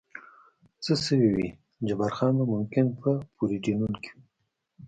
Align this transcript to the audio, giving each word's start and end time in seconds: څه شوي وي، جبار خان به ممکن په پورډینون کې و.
څه 0.83 0.93
شوي 1.05 1.29
وي، 1.35 1.47
جبار 1.87 2.11
خان 2.17 2.31
به 2.37 2.45
ممکن 2.53 2.85
په 3.01 3.09
پورډینون 3.35 3.93
کې 4.03 4.11
و. 4.13 4.17